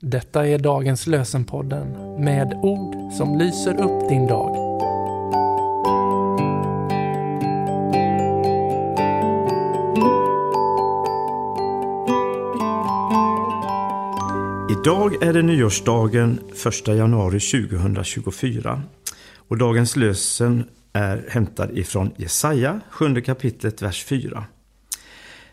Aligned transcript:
Detta 0.00 0.46
är 0.46 0.58
dagens 0.58 1.06
lösenpodden 1.06 2.14
med 2.24 2.54
ord 2.62 3.12
som 3.12 3.38
lyser 3.38 3.80
upp 3.80 4.08
din 4.08 4.26
dag. 4.26 4.56
Idag 14.70 15.22
är 15.22 15.32
det 15.32 15.42
nyårsdagen 15.42 16.40
1 16.66 16.88
januari 16.88 17.40
2024 17.40 18.82
och 19.48 19.58
dagens 19.58 19.96
lösen 19.96 20.64
är 20.92 21.26
hämtad 21.28 21.78
ifrån 21.78 22.10
Jesaja, 22.16 22.80
7 22.90 23.20
kapitlet, 23.20 23.82
vers 23.82 24.04
4. 24.04 24.44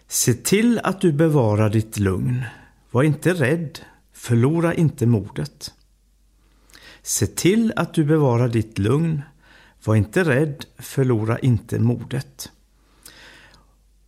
Se 0.07 0.33
till 0.33 0.79
att 0.83 1.01
du 1.01 1.11
bevarar 1.11 1.69
ditt 1.69 1.99
lugn. 1.99 2.43
Var 2.91 3.03
inte 3.03 3.33
rädd, 3.33 3.79
förlora 4.23 4.73
inte 4.73 5.05
modet. 5.05 5.73
Se 7.01 7.27
till 7.27 7.73
att 7.75 7.93
du 7.93 8.03
bevarar 8.03 8.47
ditt 8.47 8.79
lugn. 8.79 9.21
Var 9.83 9.95
inte 9.95 10.23
rädd, 10.23 10.65
förlora 10.77 11.39
inte 11.39 11.79
modet. 11.79 12.51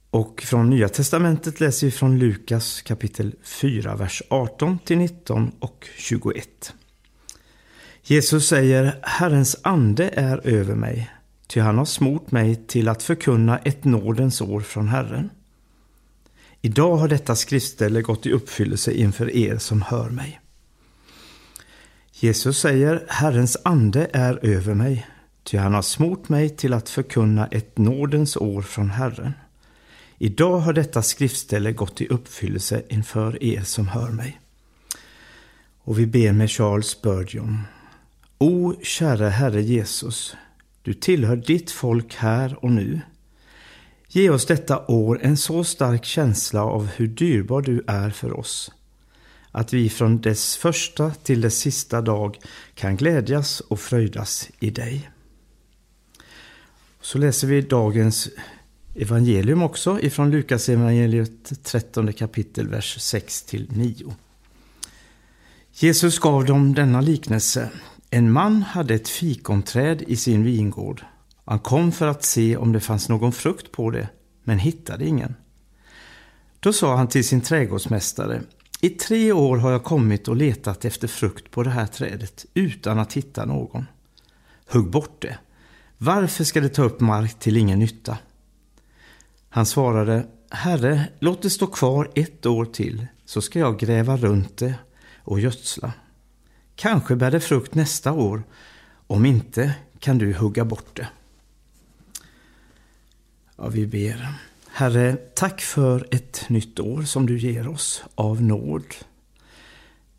Och 0.10 0.42
från 0.42 0.70
Nya 0.70 0.90
Testamentet 0.90 1.60
läser 1.60 1.88
vi 1.88 1.92
från 1.92 2.20
Lukas 2.20 2.82
kapitel 2.82 3.36
4, 3.44 3.96
vers 3.96 4.24
18 4.30 4.80
till 4.80 4.98
19 4.98 5.52
och 5.60 5.88
21. 5.98 6.74
Jesus 8.04 8.48
säger, 8.48 9.00
Herrens 9.04 9.56
ande 9.62 10.10
är 10.10 10.48
över 10.48 10.76
mig, 10.76 11.12
ty 11.48 11.60
han 11.60 11.78
har 11.78 11.86
smort 11.86 12.32
mig 12.32 12.56
till 12.68 12.88
att 12.90 13.04
förkunna 13.04 13.58
ett 13.58 13.84
nådens 13.84 14.42
år 14.42 14.62
från 14.62 14.88
Herren. 14.88 15.30
Idag 16.66 16.96
har 16.98 17.08
detta 17.08 17.36
skriftställe 17.36 18.02
gått 18.02 18.26
i 18.26 18.32
uppfyllelse 18.32 18.94
inför 18.94 19.36
er 19.36 19.58
som 19.58 19.82
hör 19.82 20.10
mig. 20.10 20.40
Jesus 22.14 22.60
säger, 22.60 23.06
Herrens 23.08 23.58
ande 23.64 24.10
är 24.14 24.46
över 24.46 24.74
mig, 24.74 25.08
ty 25.44 25.58
han 25.58 25.74
har 25.74 25.82
smort 25.82 26.30
mig 26.30 26.50
till 26.50 26.74
att 26.74 26.90
förkunna 26.90 27.48
ett 27.48 27.78
nådens 27.78 28.38
år 28.38 28.62
från 28.62 28.90
Herren. 28.90 29.34
Idag 30.18 30.60
har 30.60 30.74
detta 30.74 31.02
skriftställe 31.02 31.72
gått 31.72 32.02
i 32.02 32.08
uppfyllelse 32.08 32.84
inför 32.90 33.44
er 33.44 33.62
som 33.62 33.88
hör 33.88 34.10
mig. 34.10 34.40
Och 35.80 36.00
vi 36.00 36.06
ber 36.06 36.32
med 36.32 36.52
Charles 36.52 36.88
Spurgeon. 36.88 37.60
O 38.38 38.74
käre 38.84 39.30
Herre 39.30 39.62
Jesus, 39.62 40.36
du 40.82 40.94
tillhör 40.94 41.36
ditt 41.36 41.72
folk 41.72 42.16
här 42.16 42.64
och 42.64 42.72
nu. 42.72 43.02
Ge 44.16 44.30
oss 44.30 44.46
detta 44.46 44.86
år 44.88 45.20
en 45.22 45.38
så 45.38 45.64
stark 45.64 46.06
känsla 46.06 46.64
av 46.64 46.88
hur 46.88 47.08
dyrbar 47.08 47.62
du 47.62 47.84
är 47.88 48.10
för 48.10 48.40
oss, 48.40 48.72
att 49.52 49.74
vi 49.74 49.90
från 49.90 50.22
dess 50.22 50.56
första 50.58 51.12
till 51.12 51.42
dess 51.42 51.58
sista 51.58 52.02
dag 52.02 52.40
kan 52.76 52.98
glädjas 52.98 53.60
och 53.60 53.80
fröjdas 53.80 54.50
i 54.60 54.70
dig. 54.70 55.10
Så 57.02 57.18
läser 57.18 57.48
vi 57.48 57.62
dagens 57.62 58.30
evangelium 58.96 59.64
också 59.64 60.00
ifrån 60.00 60.32
Lukas 60.32 60.70
evangeliet 60.70 61.64
13 61.64 62.14
kapitel 62.14 62.68
vers 62.68 63.02
6 63.02 63.42
till 63.44 63.68
9. 63.72 64.16
Jesus 65.72 66.20
gav 66.20 66.46
dem 66.46 66.74
denna 66.74 67.02
liknelse. 67.02 67.70
En 68.10 68.32
man 68.32 68.62
hade 68.62 68.94
ett 68.94 69.10
fikonträd 69.10 70.02
i 70.08 70.16
sin 70.16 70.44
vingård. 70.44 71.04
Han 71.46 71.60
kom 71.60 71.92
för 71.92 72.08
att 72.08 72.24
se 72.24 72.58
om 72.58 72.72
det 72.72 72.80
fanns 72.80 73.10
någon 73.10 73.32
frukt 73.32 73.72
på 73.72 73.90
det, 73.90 74.10
men 74.44 74.60
hittade 74.60 75.06
ingen. 75.06 75.36
Då 76.60 76.74
sa 76.74 76.96
han 76.96 77.08
till 77.08 77.28
sin 77.28 77.42
trädgårdsmästare, 77.42 78.42
i 78.82 78.90
tre 78.90 79.32
år 79.32 79.58
har 79.58 79.72
jag 79.72 79.84
kommit 79.84 80.28
och 80.28 80.36
letat 80.36 80.86
efter 80.86 81.08
frukt 81.08 81.52
på 81.52 81.64
det 81.64 81.70
här 81.70 81.88
trädet 81.88 82.46
utan 82.54 83.00
att 83.00 83.14
hitta 83.14 83.46
någon. 83.46 83.86
Hugg 84.68 84.90
bort 84.90 85.22
det. 85.22 85.38
Varför 85.98 86.44
ska 86.44 86.62
det 86.62 86.70
ta 86.70 86.84
upp 86.84 87.00
mark 87.00 87.40
till 87.40 87.58
ingen 87.58 87.80
nytta? 87.80 88.18
Han 89.50 89.66
svarade, 89.66 90.26
Herre, 90.50 91.08
låt 91.20 91.42
det 91.42 91.50
stå 91.50 91.68
kvar 91.68 92.12
ett 92.16 92.46
år 92.46 92.66
till, 92.66 93.08
så 93.26 93.42
ska 93.42 93.60
jag 93.60 93.80
gräva 93.80 94.18
runt 94.18 94.58
det 94.58 94.76
och 95.18 95.40
gödsla. 95.40 95.94
Kanske 96.76 97.16
bär 97.16 97.32
det 97.32 97.40
frukt 97.40 97.76
nästa 97.76 98.14
år, 98.14 98.44
om 99.08 99.26
inte 99.26 99.76
kan 100.00 100.18
du 100.18 100.34
hugga 100.34 100.66
bort 100.66 100.96
det. 100.96 101.08
Ja, 103.58 103.68
vi 103.68 103.88
ber. 103.88 104.34
Herre, 104.72 105.18
tack 105.36 105.62
för 105.62 106.08
ett 106.12 106.50
nytt 106.50 106.80
år 106.80 107.02
som 107.02 107.26
du 107.26 107.40
ger 107.40 107.68
oss 107.68 108.04
av 108.16 108.42
nåd. 108.42 108.86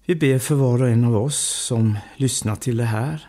Vi 0.07 0.15
ber 0.15 0.39
för 0.39 0.55
var 0.55 0.83
och 0.83 0.89
en 0.89 1.05
av 1.05 1.17
oss 1.17 1.39
som 1.39 1.99
lyssnar 2.17 2.57
till 2.57 2.77
det 2.77 2.85
här, 2.85 3.29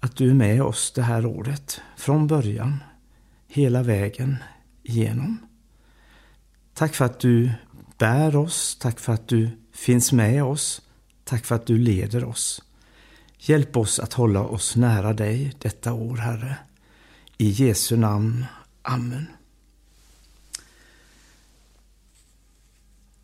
att 0.00 0.16
du 0.16 0.30
är 0.30 0.34
med 0.34 0.62
oss 0.62 0.92
det 0.94 1.02
här 1.02 1.26
året, 1.26 1.80
från 1.96 2.26
början, 2.26 2.82
hela 3.46 3.82
vägen 3.82 4.36
igenom. 4.82 5.38
Tack 6.74 6.94
för 6.94 7.04
att 7.04 7.20
du 7.20 7.52
bär 7.98 8.36
oss, 8.36 8.76
tack 8.80 9.00
för 9.00 9.12
att 9.12 9.28
du 9.28 9.50
finns 9.72 10.12
med 10.12 10.44
oss, 10.44 10.82
tack 11.24 11.44
för 11.44 11.54
att 11.54 11.66
du 11.66 11.78
leder 11.78 12.24
oss. 12.24 12.62
Hjälp 13.38 13.76
oss 13.76 13.98
att 13.98 14.12
hålla 14.12 14.40
oss 14.40 14.76
nära 14.76 15.12
dig 15.12 15.54
detta 15.58 15.92
år, 15.92 16.16
Herre. 16.16 16.56
I 17.36 17.50
Jesu 17.50 17.96
namn. 17.96 18.44
Amen. 18.82 19.26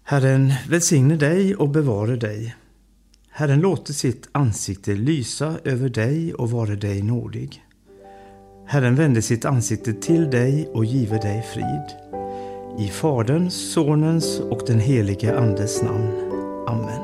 Herren 0.06 0.53
välsigne 0.69 1.16
dig 1.16 1.56
och 1.56 1.69
bevare 1.69 2.16
dig. 2.16 2.56
Herren 3.31 3.60
låter 3.60 3.92
sitt 3.92 4.28
ansikte 4.32 4.94
lysa 4.94 5.54
över 5.65 5.88
dig 5.88 6.34
och 6.34 6.50
vare 6.50 6.76
dig 6.76 7.03
nådig. 7.03 7.62
Herren 8.66 8.94
vände 8.94 9.22
sitt 9.22 9.44
ansikte 9.44 9.93
till 9.93 10.31
dig 10.31 10.69
och 10.75 10.84
give 10.84 11.19
dig 11.19 11.43
frid. 11.54 11.97
I 12.78 12.88
Faderns, 12.88 13.72
Sonens 13.72 14.41
och 14.41 14.62
den 14.66 14.81
helige 14.81 15.38
Andes 15.38 15.82
namn. 15.82 16.10
Amen. 16.66 17.03